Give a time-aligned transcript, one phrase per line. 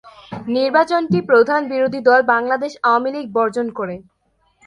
[0.49, 3.95] নির্বাচনটি প্রধান বিরোধী দল বাংলাদেশ আওয়ামী লীগ বর্জন করে।